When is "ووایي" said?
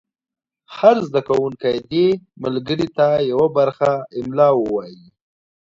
4.55-5.05